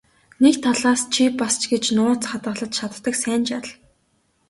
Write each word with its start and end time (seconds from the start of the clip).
Нэг 0.43 0.55
талаас 0.63 1.01
чи 1.13 1.23
бас 1.39 1.53
ч 1.61 1.63
гэж 1.71 1.83
нууц 1.97 2.21
хадгалж 2.29 2.71
чаддаг 2.77 3.15
сайн 3.23 3.41
жаал. 3.49 3.67